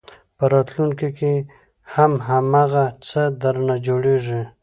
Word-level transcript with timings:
په 0.37 0.43
راتلونکي 0.53 1.09
کې 1.19 1.33
هم 1.93 2.11
هماغه 2.27 2.85
څه 3.07 3.21
درنه 3.41 3.75
جوړېږي. 3.85 4.41